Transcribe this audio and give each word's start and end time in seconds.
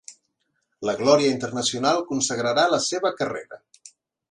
La 0.89 0.95
glòria 1.01 1.33
internacional 1.35 2.03
consagrarà 2.09 2.65
la 2.73 2.83
seva 2.89 3.15
carrera. 3.23 3.63